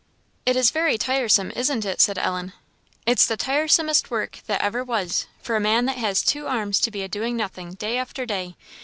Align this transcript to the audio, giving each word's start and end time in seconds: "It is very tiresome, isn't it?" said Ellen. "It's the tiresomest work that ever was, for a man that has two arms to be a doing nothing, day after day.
"It 0.47 0.55
is 0.55 0.71
very 0.71 0.97
tiresome, 0.97 1.51
isn't 1.51 1.85
it?" 1.85 2.01
said 2.01 2.17
Ellen. 2.17 2.53
"It's 3.05 3.23
the 3.27 3.37
tiresomest 3.37 4.09
work 4.09 4.39
that 4.47 4.59
ever 4.59 4.83
was, 4.83 5.27
for 5.43 5.55
a 5.55 5.59
man 5.59 5.85
that 5.85 5.99
has 5.99 6.23
two 6.23 6.47
arms 6.47 6.79
to 6.79 6.89
be 6.89 7.03
a 7.03 7.07
doing 7.07 7.37
nothing, 7.37 7.75
day 7.75 7.99
after 7.99 8.25
day. 8.25 8.55